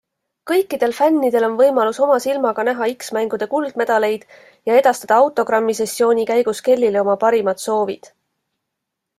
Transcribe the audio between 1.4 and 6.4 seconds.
on võimalus oma silmaga näha X-mängude kuldmedaleid ja edastada autogrammisessiooni